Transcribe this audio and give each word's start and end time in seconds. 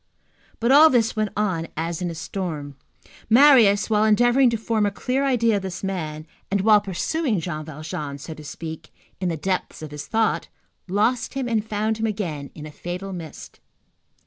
But 0.59 0.71
all 0.71 0.89
this 0.89 1.15
went 1.15 1.29
on 1.37 1.67
as 1.77 2.01
in 2.01 2.09
a 2.09 2.15
storm. 2.15 2.75
Marius, 3.29 3.87
while 3.87 4.03
endeavoring 4.03 4.49
to 4.49 4.57
form 4.57 4.87
a 4.87 4.89
clear 4.89 5.23
idea 5.23 5.57
of 5.57 5.61
this 5.61 5.83
man, 5.83 6.25
and 6.49 6.61
while 6.61 6.81
pursuing 6.81 7.39
Jean 7.39 7.63
Valjean, 7.65 8.17
so 8.17 8.33
to 8.33 8.43
speak, 8.43 8.91
in 9.19 9.29
the 9.29 9.37
depths 9.37 9.83
of 9.83 9.91
his 9.91 10.07
thought, 10.07 10.47
lost 10.87 11.35
him 11.35 11.47
and 11.47 11.63
found 11.63 11.97
him 11.99 12.07
again 12.07 12.49
in 12.55 12.65
a 12.65 12.71
fatal 12.71 13.13
mist. 13.13 13.59